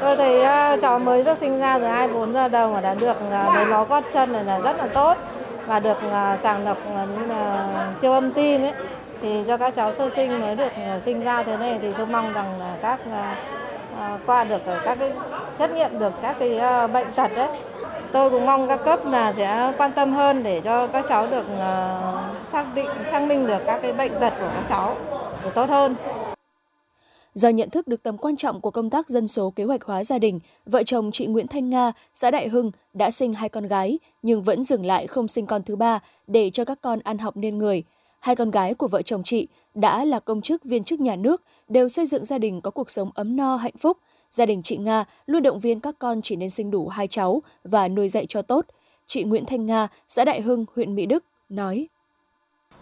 [0.00, 3.16] Tôi thấy uh, cháu mới được sinh ra từ 24 giờ đầu mà đã được
[3.26, 5.16] uh, lấy máu gót chân là rất là tốt
[5.66, 8.72] và được uh, sàng lọc uh, siêu âm tim ấy
[9.22, 12.06] thì cho các cháu sơ sinh mới được uh, sinh ra thế này thì tôi
[12.06, 15.12] mong rằng là các uh, qua được các cái
[15.54, 17.48] xét nghiệm được các cái uh, bệnh tật đấy
[18.12, 21.44] tôi cũng mong các cấp là sẽ quan tâm hơn để cho các cháu được
[21.58, 24.96] ờ, xác định xác minh được các cái bệnh tật của các cháu
[25.44, 25.94] được tốt hơn.
[27.34, 30.04] Do nhận thức được tầm quan trọng của công tác dân số kế hoạch hóa
[30.04, 33.66] gia đình, vợ chồng chị Nguyễn Thanh Nga, xã Đại Hưng đã sinh hai con
[33.66, 37.18] gái nhưng vẫn dừng lại không sinh con thứ ba để cho các con ăn
[37.18, 37.84] học nên người.
[38.20, 41.42] Hai con gái của vợ chồng chị đã là công chức viên chức nhà nước,
[41.68, 43.96] đều xây dựng gia đình có cuộc sống ấm no hạnh phúc,
[44.30, 47.42] Gia đình chị Nga luôn động viên các con chỉ nên sinh đủ hai cháu
[47.64, 48.66] và nuôi dạy cho tốt.
[49.06, 51.88] Chị Nguyễn Thanh Nga, xã Đại Hưng, huyện Mỹ Đức, nói.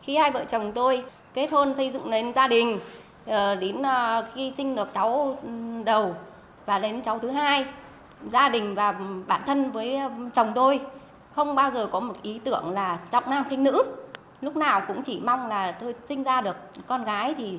[0.03, 1.05] Khi hai vợ chồng tôi
[1.35, 2.79] kết hôn xây dựng lên gia đình,
[3.27, 5.49] ờ, đến ờ, khi sinh được cháu ừ,
[5.85, 6.15] đầu
[6.67, 7.65] và đến cháu thứ hai,
[8.33, 8.93] gia đình và
[9.27, 10.81] bản thân với ờ, chồng tôi
[11.33, 13.83] không bao giờ có một ý tưởng là trọng nam khinh nữ.
[14.41, 16.57] Lúc nào cũng chỉ mong là tôi sinh ra được
[16.87, 17.59] con gái thì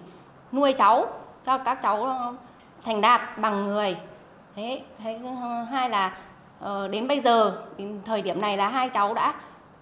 [0.51, 1.07] nuôi cháu
[1.45, 2.07] cho các cháu
[2.87, 3.97] thành đạt bằng người.
[4.55, 5.19] Thế thế
[5.71, 6.17] hai là
[6.59, 9.33] ờ, đến bây giờ đến thời điểm này là hai cháu đã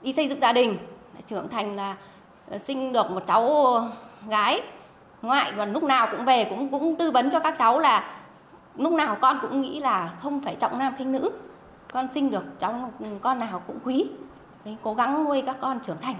[0.01, 0.77] đi xây dựng gia đình
[1.25, 1.95] trưởng thành là
[2.51, 3.49] ờ, sinh được một cháu
[4.27, 4.61] gái.
[5.21, 8.17] Ngoại và lúc nào cũng về cũng cũng tư vấn cho các cháu là
[8.75, 11.31] lúc nào con cũng nghĩ là không phải trọng nam khinh nữ.
[11.93, 12.91] Con sinh được cháu
[13.21, 14.09] con nào cũng quý.
[14.65, 16.15] Đấy, cố gắng nuôi các con trưởng thành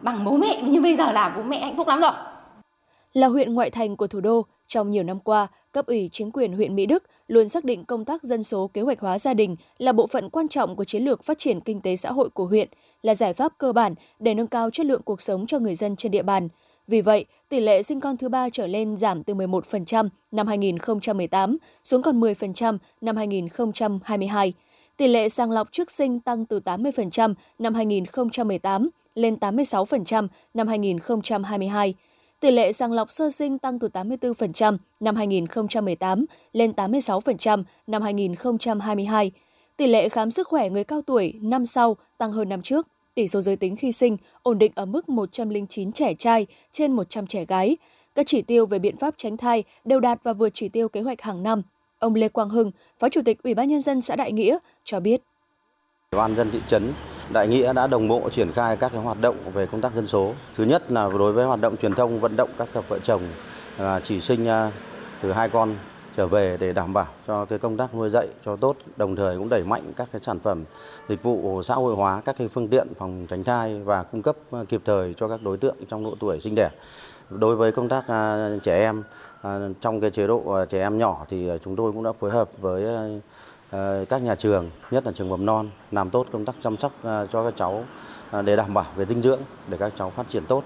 [0.00, 2.12] bằng bố mẹ như bây giờ là bố mẹ hạnh phúc lắm rồi
[3.16, 6.52] là huyện ngoại thành của thủ đô trong nhiều năm qua, cấp ủy chính quyền
[6.52, 9.56] huyện Mỹ Đức luôn xác định công tác dân số kế hoạch hóa gia đình
[9.78, 12.46] là bộ phận quan trọng của chiến lược phát triển kinh tế xã hội của
[12.46, 12.68] huyện,
[13.02, 15.96] là giải pháp cơ bản để nâng cao chất lượng cuộc sống cho người dân
[15.96, 16.48] trên địa bàn.
[16.86, 21.56] Vì vậy, tỷ lệ sinh con thứ ba trở lên giảm từ 11% năm 2018
[21.84, 24.52] xuống còn 10% năm 2022.
[24.96, 31.94] Tỷ lệ sàng lọc trước sinh tăng từ 80% năm 2018 lên 86% năm 2022
[32.46, 39.30] Tỷ lệ sàng lọc sơ sinh tăng từ 84% năm 2018 lên 86% năm 2022.
[39.76, 42.86] Tỷ lệ khám sức khỏe người cao tuổi năm sau tăng hơn năm trước.
[43.14, 47.26] Tỷ số giới tính khi sinh ổn định ở mức 109 trẻ trai trên 100
[47.26, 47.76] trẻ gái.
[48.14, 51.00] Các chỉ tiêu về biện pháp tránh thai đều đạt và vượt chỉ tiêu kế
[51.00, 51.62] hoạch hàng năm.
[51.98, 55.00] Ông Lê Quang Hưng, Phó Chủ tịch Ủy ban nhân dân xã Đại Nghĩa cho
[55.00, 55.22] biết.
[56.10, 56.92] Ủy ban dân thị trấn
[57.32, 60.06] Đại Nghĩa đã đồng bộ triển khai các cái hoạt động về công tác dân
[60.06, 60.32] số.
[60.56, 63.22] Thứ nhất là đối với hoạt động truyền thông vận động các cặp vợ chồng
[63.78, 64.70] à, chỉ sinh à,
[65.22, 65.74] từ hai con
[66.16, 69.38] trở về để đảm bảo cho cái công tác nuôi dạy cho tốt, đồng thời
[69.38, 70.64] cũng đẩy mạnh các cái sản phẩm
[71.08, 74.36] dịch vụ xã hội hóa các cái phương tiện phòng tránh thai và cung cấp
[74.50, 76.70] à, kịp thời cho các đối tượng trong độ tuổi sinh đẻ.
[77.30, 79.02] Đối với công tác à, trẻ em
[79.42, 82.48] à, trong cái chế độ trẻ em nhỏ thì chúng tôi cũng đã phối hợp
[82.60, 82.84] với
[83.76, 86.92] Ờ, các nhà trường, nhất là trường mầm non làm tốt công tác chăm sóc
[87.02, 87.84] ờ, cho các cháu
[88.30, 90.64] ờ, để đảm bảo về dinh dưỡng để các cháu phát triển tốt.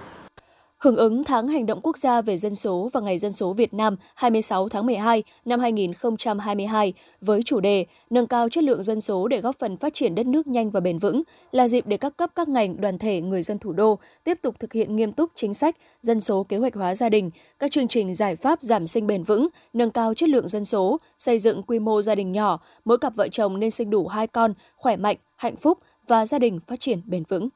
[0.81, 3.75] Hưởng ứng tháng hành động quốc gia về dân số và Ngày dân số Việt
[3.75, 9.29] Nam 26 tháng 12 năm 2022 với chủ đề Nâng cao chất lượng dân số
[9.29, 12.17] để góp phần phát triển đất nước nhanh và bền vững là dịp để các
[12.17, 15.31] cấp các ngành, đoàn thể, người dân thủ đô tiếp tục thực hiện nghiêm túc
[15.37, 18.87] chính sách dân số kế hoạch hóa gia đình, các chương trình giải pháp giảm
[18.87, 22.33] sinh bền vững, nâng cao chất lượng dân số, xây dựng quy mô gia đình
[22.33, 26.27] nhỏ, mỗi cặp vợ chồng nên sinh đủ hai con, khỏe mạnh, hạnh phúc và
[26.27, 27.49] gia đình phát triển bền vững.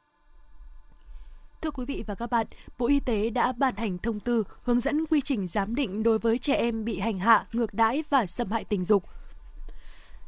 [1.65, 2.47] Thưa quý vị và các bạn,
[2.79, 6.19] Bộ Y tế đã ban hành thông tư hướng dẫn quy trình giám định đối
[6.19, 9.05] với trẻ em bị hành hạ, ngược đãi và xâm hại tình dục.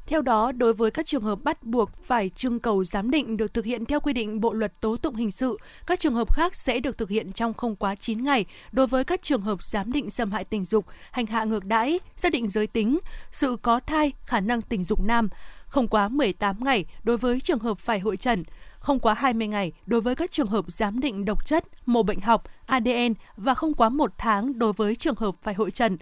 [0.07, 3.55] Theo đó, đối với các trường hợp bắt buộc phải trưng cầu giám định được
[3.55, 6.55] thực hiện theo quy định Bộ luật tố tụng hình sự, các trường hợp khác
[6.55, 9.93] sẽ được thực hiện trong không quá 9 ngày đối với các trường hợp giám
[9.93, 12.99] định xâm hại tình dục, hành hạ ngược đãi, xác định giới tính,
[13.33, 15.29] sự có thai, khả năng tình dục nam,
[15.67, 18.45] không quá 18 ngày đối với trường hợp phải hội trần,
[18.87, 22.21] không quá 20 ngày đối với các trường hợp giám định độc chất, mô bệnh
[22.21, 25.99] học, ADN và không quá một tháng đối với trường hợp phải hội trần.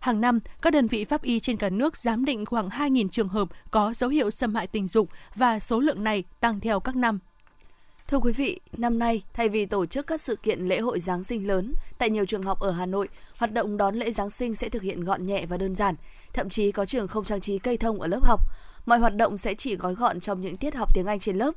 [0.00, 3.28] Hàng năm, các đơn vị pháp y trên cả nước giám định khoảng 2.000 trường
[3.28, 6.96] hợp có dấu hiệu xâm hại tình dục và số lượng này tăng theo các
[6.96, 7.18] năm.
[8.08, 11.24] Thưa quý vị, năm nay, thay vì tổ chức các sự kiện lễ hội Giáng
[11.24, 14.54] sinh lớn, tại nhiều trường học ở Hà Nội, hoạt động đón lễ Giáng sinh
[14.54, 15.94] sẽ thực hiện gọn nhẹ và đơn giản.
[16.32, 18.40] Thậm chí có trường không trang trí cây thông ở lớp học.
[18.86, 21.54] Mọi hoạt động sẽ chỉ gói gọn trong những tiết học tiếng Anh trên lớp.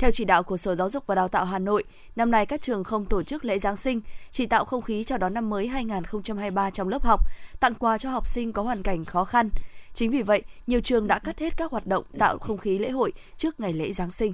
[0.00, 1.84] Theo chỉ đạo của Sở Giáo dục và Đào tạo Hà Nội,
[2.16, 5.18] năm nay các trường không tổ chức lễ Giáng sinh, chỉ tạo không khí chào
[5.18, 7.20] đón năm mới 2023 trong lớp học,
[7.60, 9.50] tặng quà cho học sinh có hoàn cảnh khó khăn.
[9.94, 12.90] Chính vì vậy, nhiều trường đã cắt hết các hoạt động tạo không khí lễ
[12.90, 14.32] hội trước ngày lễ Giáng sinh.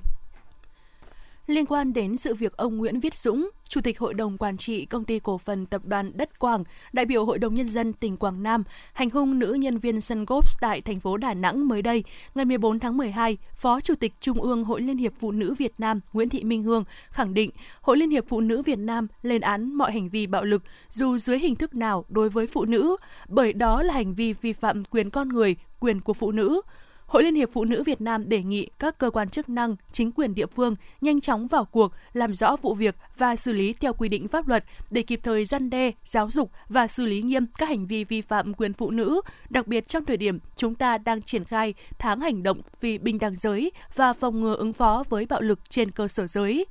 [1.46, 4.86] Liên quan đến sự việc ông Nguyễn Viết Dũng, Chủ tịch Hội đồng Quản trị
[4.86, 8.16] Công ty Cổ phần Tập đoàn Đất Quảng, đại biểu Hội đồng Nhân dân tỉnh
[8.16, 11.82] Quảng Nam, hành hung nữ nhân viên sân golf tại thành phố Đà Nẵng mới
[11.82, 12.04] đây,
[12.34, 15.72] ngày 14 tháng 12, Phó Chủ tịch Trung ương Hội Liên hiệp Phụ nữ Việt
[15.78, 19.40] Nam Nguyễn Thị Minh Hương khẳng định Hội Liên hiệp Phụ nữ Việt Nam lên
[19.40, 22.96] án mọi hành vi bạo lực dù dưới hình thức nào đối với phụ nữ,
[23.28, 26.60] bởi đó là hành vi vi phạm quyền con người, quyền của phụ nữ.
[27.06, 30.12] Hội Liên hiệp Phụ nữ Việt Nam đề nghị các cơ quan chức năng, chính
[30.12, 33.92] quyền địa phương nhanh chóng vào cuộc, làm rõ vụ việc và xử lý theo
[33.92, 37.46] quy định pháp luật để kịp thời răn đe, giáo dục và xử lý nghiêm
[37.58, 40.98] các hành vi vi phạm quyền phụ nữ, đặc biệt trong thời điểm chúng ta
[40.98, 45.04] đang triển khai tháng hành động vì bình đẳng giới và phòng ngừa ứng phó
[45.08, 46.66] với bạo lực trên cơ sở giới.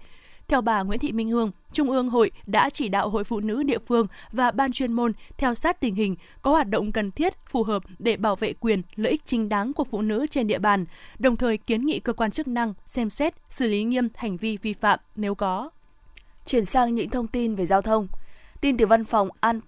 [0.47, 3.63] Theo bà Nguyễn Thị Minh Hương, Trung ương hội đã chỉ đạo Hội Phụ nữ
[3.63, 7.33] địa phương và ban chuyên môn theo sát tình hình, có hoạt động cần thiết,
[7.49, 10.59] phù hợp để bảo vệ quyền, lợi ích chính đáng của phụ nữ trên địa
[10.59, 10.85] bàn,
[11.19, 14.57] đồng thời kiến nghị cơ quan chức năng xem xét, xử lý nghiêm hành vi
[14.57, 15.69] vi phạm nếu có.
[16.45, 18.07] Chuyển sang những thông tin về giao thông.
[18.61, 19.59] Tin từ văn phòng An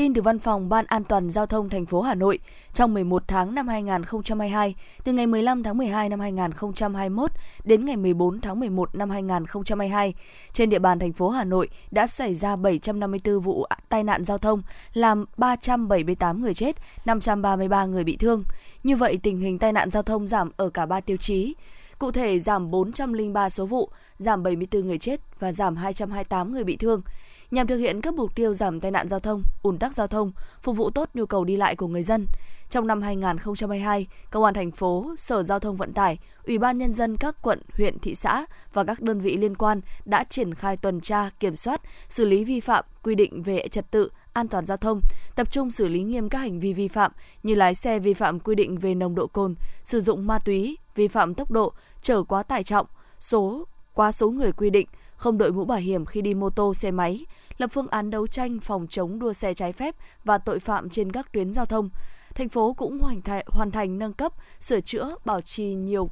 [0.00, 2.38] Tin từ Văn phòng Ban An toàn Giao thông thành phố Hà Nội,
[2.72, 7.30] trong 11 tháng năm 2022, từ ngày 15 tháng 12 năm 2021
[7.64, 10.14] đến ngày 14 tháng 11 năm 2022,
[10.52, 14.38] trên địa bàn thành phố Hà Nội đã xảy ra 754 vụ tai nạn giao
[14.38, 18.44] thông, làm 378 người chết, 533 người bị thương.
[18.82, 21.54] Như vậy, tình hình tai nạn giao thông giảm ở cả ba tiêu chí.
[22.00, 26.76] Cụ thể giảm 403 số vụ, giảm 74 người chết và giảm 228 người bị
[26.76, 27.02] thương
[27.50, 30.32] nhằm thực hiện các mục tiêu giảm tai nạn giao thông, ùn tắc giao thông,
[30.62, 32.26] phục vụ tốt nhu cầu đi lại của người dân.
[32.70, 36.92] Trong năm 2022, Công an thành phố, Sở Giao thông Vận tải, Ủy ban nhân
[36.92, 40.76] dân các quận, huyện, thị xã và các đơn vị liên quan đã triển khai
[40.76, 44.66] tuần tra, kiểm soát, xử lý vi phạm quy định về trật tự, an toàn
[44.66, 45.00] giao thông,
[45.36, 48.40] tập trung xử lý nghiêm các hành vi vi phạm như lái xe vi phạm
[48.40, 51.72] quy định về nồng độ cồn, sử dụng ma túy, vi phạm tốc độ,
[52.02, 52.86] chở quá tải trọng,
[53.20, 56.74] số quá số người quy định, không đội mũ bảo hiểm khi đi mô tô,
[56.74, 57.26] xe máy,
[57.58, 61.12] lập phương án đấu tranh phòng chống đua xe trái phép và tội phạm trên
[61.12, 61.90] các tuyến giao thông.
[62.34, 66.10] Thành phố cũng hoàn thành, hoàn thành nâng cấp, sửa chữa, bảo trì nhiều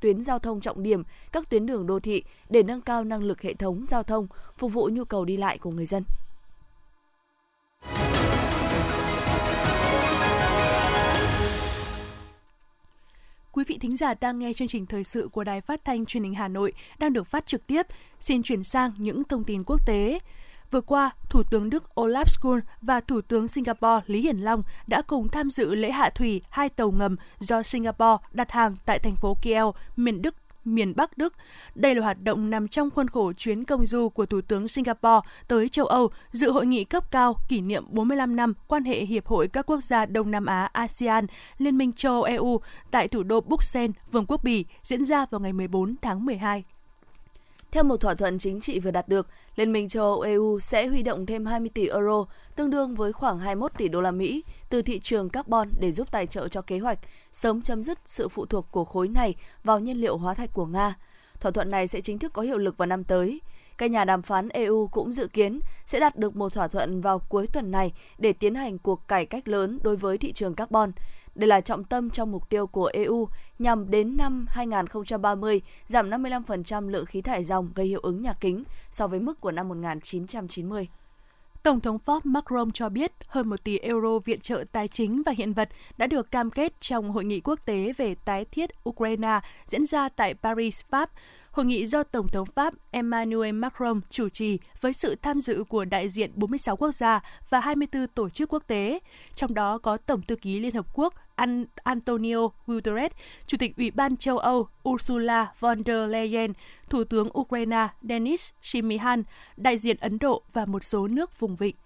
[0.00, 3.42] tuyến giao thông trọng điểm, các tuyến đường đô thị để nâng cao năng lực
[3.42, 4.26] hệ thống giao thông,
[4.58, 6.04] phục vụ nhu cầu đi lại của người dân.
[13.78, 16.34] Vị thính giả đang nghe chương trình thời sự của Đài Phát thanh Truyền hình
[16.34, 17.86] Hà Nội đang được phát trực tiếp.
[18.20, 20.18] Xin chuyển sang những thông tin quốc tế.
[20.70, 25.02] Vừa qua, Thủ tướng Đức Olaf Scholz và Thủ tướng Singapore Lý Hiển Long đã
[25.02, 29.16] cùng tham dự lễ hạ thủy hai tàu ngầm do Singapore đặt hàng tại thành
[29.16, 29.64] phố Kiel,
[29.96, 31.34] miền Đức miền Bắc Đức.
[31.74, 35.28] Đây là hoạt động nằm trong khuôn khổ chuyến công du của Thủ tướng Singapore
[35.48, 39.26] tới châu Âu dự hội nghị cấp cao kỷ niệm 45 năm quan hệ Hiệp
[39.26, 41.26] hội các quốc gia Đông Nam Á ASEAN,
[41.58, 45.40] Liên minh châu Âu EU tại thủ đô Bruxelles, Vương quốc Bỉ diễn ra vào
[45.40, 46.64] ngày 14 tháng 12.
[47.72, 50.86] Theo một thỏa thuận chính trị vừa đạt được, Liên minh châu Âu EU sẽ
[50.86, 52.24] huy động thêm 20 tỷ euro,
[52.56, 56.10] tương đương với khoảng 21 tỷ đô la Mỹ từ thị trường carbon để giúp
[56.10, 56.98] tài trợ cho kế hoạch
[57.32, 60.66] sớm chấm dứt sự phụ thuộc của khối này vào nhiên liệu hóa thạch của
[60.66, 60.94] Nga.
[61.40, 63.40] Thỏa thuận này sẽ chính thức có hiệu lực vào năm tới.
[63.78, 67.18] Các nhà đàm phán EU cũng dự kiến sẽ đạt được một thỏa thuận vào
[67.18, 70.92] cuối tuần này để tiến hành cuộc cải cách lớn đối với thị trường carbon.
[71.34, 76.88] Đây là trọng tâm trong mục tiêu của EU nhằm đến năm 2030 giảm 55%
[76.88, 80.88] lượng khí thải dòng gây hiệu ứng nhà kính so với mức của năm 1990.
[81.68, 85.32] Tổng thống Pháp Macron cho biết hơn 1 tỷ euro viện trợ tài chính và
[85.32, 89.40] hiện vật đã được cam kết trong hội nghị quốc tế về tái thiết Ukraine
[89.66, 91.10] diễn ra tại Paris, Pháp.
[91.50, 95.84] Hội nghị do Tổng thống Pháp Emmanuel Macron chủ trì với sự tham dự của
[95.84, 98.98] đại diện 46 quốc gia và 24 tổ chức quốc tế,
[99.34, 101.14] trong đó có Tổng thư ký Liên Hợp Quốc
[101.84, 103.12] Antonio Guterres,
[103.46, 106.52] Chủ tịch Ủy ban châu Âu Ursula von der Leyen,
[106.90, 109.22] Thủ tướng Ukraine Denis Shimihan,
[109.56, 111.76] đại diện Ấn Độ và một số nước vùng vịnh.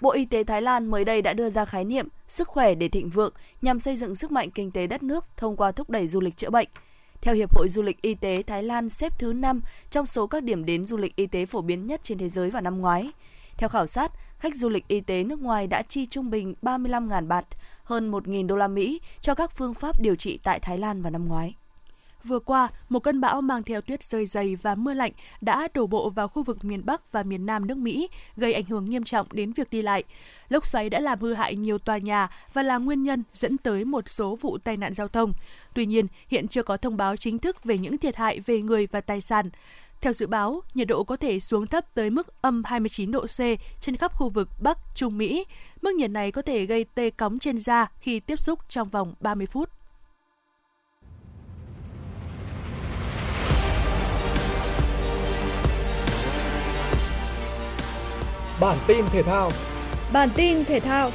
[0.00, 2.88] Bộ Y tế Thái Lan mới đây đã đưa ra khái niệm sức khỏe để
[2.88, 6.08] thịnh vượng nhằm xây dựng sức mạnh kinh tế đất nước thông qua thúc đẩy
[6.08, 6.68] du lịch chữa bệnh.
[7.20, 10.42] Theo Hiệp hội Du lịch Y tế Thái Lan xếp thứ 5 trong số các
[10.42, 13.10] điểm đến du lịch y tế phổ biến nhất trên thế giới vào năm ngoái.
[13.60, 17.26] Theo khảo sát, khách du lịch y tế nước ngoài đã chi trung bình 35.000
[17.26, 17.44] bạt,
[17.84, 21.10] hơn 1.000 đô la Mỹ cho các phương pháp điều trị tại Thái Lan vào
[21.10, 21.54] năm ngoái.
[22.24, 25.86] Vừa qua, một cơn bão mang theo tuyết rơi dày và mưa lạnh đã đổ
[25.86, 29.04] bộ vào khu vực miền Bắc và miền Nam nước Mỹ, gây ảnh hưởng nghiêm
[29.04, 30.04] trọng đến việc đi lại.
[30.48, 33.84] Lốc xoáy đã làm hư hại nhiều tòa nhà và là nguyên nhân dẫn tới
[33.84, 35.32] một số vụ tai nạn giao thông.
[35.74, 38.86] Tuy nhiên, hiện chưa có thông báo chính thức về những thiệt hại về người
[38.86, 39.50] và tài sản.
[40.00, 43.40] Theo dự báo, nhiệt độ có thể xuống thấp tới mức âm 29 độ C
[43.80, 45.44] trên khắp khu vực Bắc Trung Mỹ.
[45.82, 49.14] Mức nhiệt này có thể gây tê cóng trên da khi tiếp xúc trong vòng
[49.20, 49.68] 30 phút.
[58.60, 59.50] Bản tin thể thao
[60.12, 61.10] Bản tin thể thao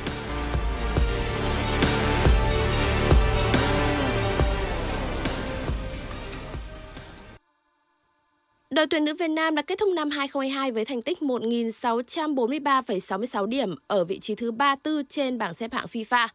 [8.76, 13.76] Đội tuyển nữ Việt Nam đã kết thúc năm 2022 với thành tích 1.643,66 điểm
[13.88, 16.28] ở vị trí thứ 34 trên bảng xếp hạng FIFA.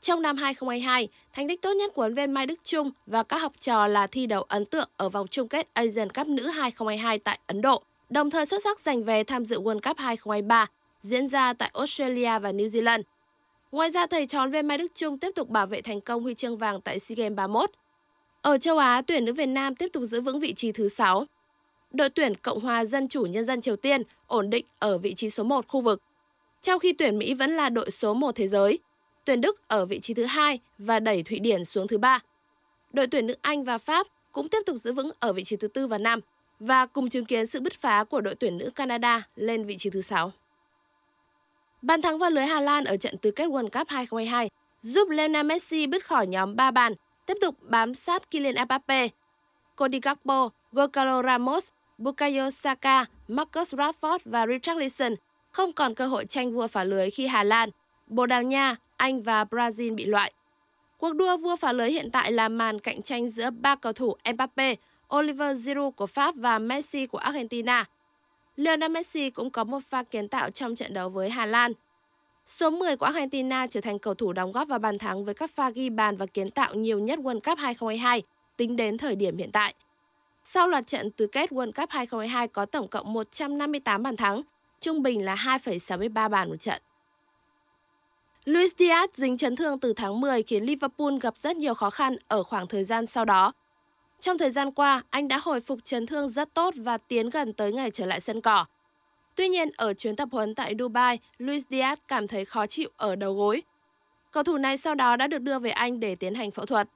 [0.00, 3.38] Trong năm 2022, thành tích tốt nhất của huấn viên Mai Đức Trung và các
[3.38, 7.18] học trò là thi đấu ấn tượng ở vòng chung kết Asian Cup nữ 2022
[7.18, 10.66] tại Ấn Độ, đồng thời xuất sắc giành về tham dự World Cup 2023
[11.00, 13.02] diễn ra tại Australia và New Zealand.
[13.72, 16.34] Ngoài ra, thầy trò về Mai Đức Trung tiếp tục bảo vệ thành công huy
[16.34, 17.70] chương vàng tại SEA Games 31.
[18.42, 21.26] Ở châu Á, tuyển nữ Việt Nam tiếp tục giữ vững vị trí thứ 6
[21.96, 25.30] đội tuyển Cộng hòa Dân chủ Nhân dân Triều Tiên ổn định ở vị trí
[25.30, 26.02] số 1 khu vực,
[26.62, 28.78] trong khi tuyển Mỹ vẫn là đội số 1 thế giới.
[29.24, 32.20] Tuyển Đức ở vị trí thứ hai và đẩy Thụy Điển xuống thứ ba.
[32.92, 35.68] Đội tuyển nữ Anh và Pháp cũng tiếp tục giữ vững ở vị trí thứ
[35.68, 36.20] tư và năm
[36.60, 39.90] và cùng chứng kiến sự bứt phá của đội tuyển nữ Canada lên vị trí
[39.90, 40.32] thứ 6.
[41.82, 44.50] Bàn thắng vào lưới Hà Lan ở trận tứ kết World Cup 2022
[44.82, 46.92] giúp Lionel Messi bứt khỏi nhóm 3 bàn,
[47.26, 49.08] tiếp tục bám sát Kylian Mbappe.
[49.76, 55.14] Cody Gakpo, Gonzalo Ramos Bukayo Saka, Marcus Rashford và Richarlison
[55.50, 57.70] không còn cơ hội tranh vua phá lưới khi Hà Lan,
[58.06, 60.32] Bồ Đào Nha, Anh và Brazil bị loại.
[60.98, 64.16] Cuộc đua vua phá lưới hiện tại là màn cạnh tranh giữa ba cầu thủ
[64.34, 64.74] Mbappe,
[65.16, 67.84] Oliver Giroud của Pháp và Messi của Argentina.
[68.56, 71.72] Lionel Messi cũng có một pha kiến tạo trong trận đấu với Hà Lan.
[72.46, 75.50] Số 10 của Argentina trở thành cầu thủ đóng góp vào bàn thắng với các
[75.50, 78.22] pha ghi bàn và kiến tạo nhiều nhất World Cup 2022
[78.56, 79.74] tính đến thời điểm hiện tại.
[80.48, 84.42] Sau loạt trận tứ kết World Cup 2022 có tổng cộng 158 bàn thắng,
[84.80, 86.82] trung bình là 2,63 bàn một trận.
[88.44, 92.16] Luis Diaz dính chấn thương từ tháng 10 khiến Liverpool gặp rất nhiều khó khăn
[92.28, 93.52] ở khoảng thời gian sau đó.
[94.20, 97.52] Trong thời gian qua, anh đã hồi phục chấn thương rất tốt và tiến gần
[97.52, 98.64] tới ngày trở lại sân cỏ.
[99.34, 103.16] Tuy nhiên, ở chuyến tập huấn tại Dubai, Luis Diaz cảm thấy khó chịu ở
[103.16, 103.62] đầu gối.
[104.30, 106.88] Cầu thủ này sau đó đã được đưa về Anh để tiến hành phẫu thuật.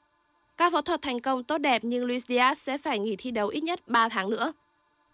[0.60, 3.48] Các phẫu thuật thành công tốt đẹp nhưng Luis Diaz sẽ phải nghỉ thi đấu
[3.48, 4.52] ít nhất 3 tháng nữa.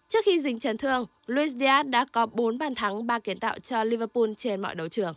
[0.07, 3.59] Trước khi dính chấn thương, Luis Diaz đã có 4 bàn thắng, 3 kiến tạo
[3.59, 5.13] cho Liverpool trên mọi đấu trường.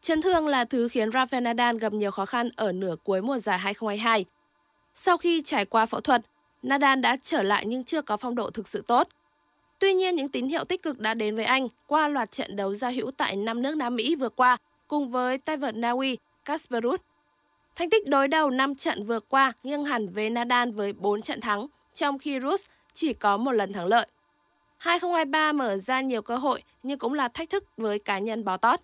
[0.00, 3.38] Chấn thương là thứ khiến Rafael Nadal gặp nhiều khó khăn ở nửa cuối mùa
[3.38, 4.24] giải 2022.
[4.94, 6.22] Sau khi trải qua phẫu thuật,
[6.62, 9.08] Nadal đã trở lại nhưng chưa có phong độ thực sự tốt.
[9.78, 12.74] Tuy nhiên, những tín hiệu tích cực đã đến với anh qua loạt trận đấu
[12.74, 14.56] giao hữu tại năm nước Nam Mỹ vừa qua
[14.88, 17.00] cùng với tay vợt Na Uy Casper Ruud.
[17.76, 21.40] Thành tích đối đầu 5 trận vừa qua nghiêng hẳn về Nadal với 4 trận
[21.40, 24.06] thắng, trong khi Rus chỉ có một lần thắng lợi.
[24.78, 28.56] 2023 mở ra nhiều cơ hội nhưng cũng là thách thức với cá nhân bó
[28.56, 28.80] tót.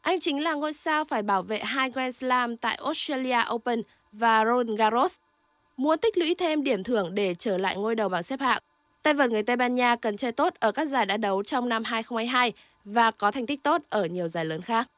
[0.00, 3.82] Anh chính là ngôi sao phải bảo vệ hai Grand Slam tại Australia Open
[4.12, 5.16] và Roland Garros.
[5.76, 8.62] Muốn tích lũy thêm điểm thưởng để trở lại ngôi đầu bảng xếp hạng,
[9.02, 11.68] tay vợt người Tây Ban Nha cần chơi tốt ở các giải đã đấu trong
[11.68, 12.52] năm 2022
[12.84, 14.88] và có thành tích tốt ở nhiều giải lớn khác.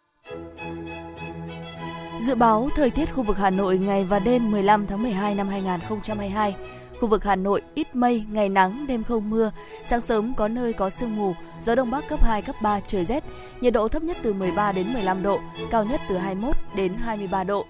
[2.26, 5.48] Dự báo thời tiết khu vực Hà Nội ngày và đêm 15 tháng 12 năm
[5.48, 6.56] 2022.
[7.00, 9.50] Khu vực Hà Nội ít mây, ngày nắng, đêm không mưa,
[9.86, 13.04] sáng sớm có nơi có sương mù, gió đông bắc cấp 2 cấp 3 trời
[13.04, 13.24] rét,
[13.60, 17.44] nhiệt độ thấp nhất từ 13 đến 15 độ, cao nhất từ 21 đến 23
[17.44, 17.66] độ.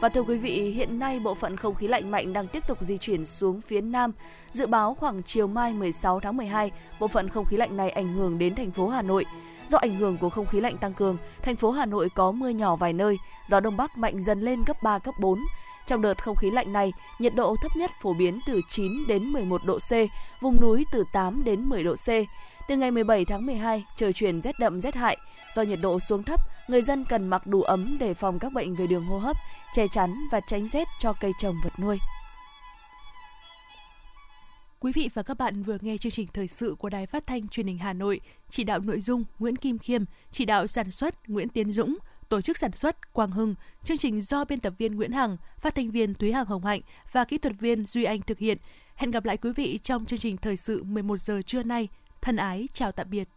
[0.00, 2.78] Và thưa quý vị, hiện nay bộ phận không khí lạnh mạnh đang tiếp tục
[2.80, 4.12] di chuyển xuống phía Nam.
[4.52, 8.12] Dự báo khoảng chiều mai 16 tháng 12, bộ phận không khí lạnh này ảnh
[8.12, 9.24] hưởng đến thành phố Hà Nội.
[9.68, 12.48] Do ảnh hưởng của không khí lạnh tăng cường, thành phố Hà Nội có mưa
[12.48, 15.38] nhỏ vài nơi, gió đông bắc mạnh dần lên cấp 3, cấp 4.
[15.86, 19.24] Trong đợt không khí lạnh này, nhiệt độ thấp nhất phổ biến từ 9 đến
[19.24, 19.92] 11 độ C,
[20.40, 22.08] vùng núi từ 8 đến 10 độ C.
[22.68, 25.16] Từ ngày 17 tháng 12, trời chuyển rét đậm rét hại.
[25.54, 28.74] Do nhiệt độ xuống thấp, người dân cần mặc đủ ấm để phòng các bệnh
[28.74, 29.36] về đường hô hấp,
[29.74, 31.98] che chắn và tránh rét cho cây trồng vật nuôi.
[34.80, 37.48] Quý vị và các bạn vừa nghe chương trình thời sự của Đài Phát thanh
[37.48, 41.28] Truyền hình Hà Nội, chỉ đạo nội dung Nguyễn Kim Khiêm, chỉ đạo sản xuất
[41.28, 44.96] Nguyễn Tiến Dũng, tổ chức sản xuất Quang Hưng, chương trình do biên tập viên
[44.96, 46.80] Nguyễn Hằng, phát thanh viên Thúy Hằng Hồng Hạnh
[47.12, 48.58] và kỹ thuật viên Duy Anh thực hiện.
[48.94, 51.88] Hẹn gặp lại quý vị trong chương trình thời sự 11 giờ trưa nay.
[52.20, 53.28] Thân ái chào tạm biệt.